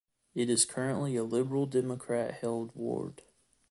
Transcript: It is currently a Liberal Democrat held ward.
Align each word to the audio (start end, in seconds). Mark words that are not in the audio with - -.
It 0.33 0.49
is 0.49 0.65
currently 0.65 1.15
a 1.15 1.23
Liberal 1.23 1.67
Democrat 1.67 2.33
held 2.33 2.75
ward. 2.75 3.21